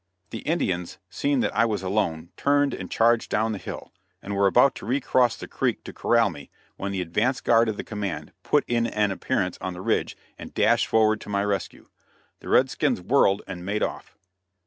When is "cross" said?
4.99-5.35